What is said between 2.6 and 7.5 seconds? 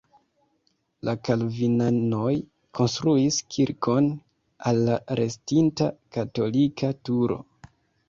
konstruis kirkon al la restinta katolika turo.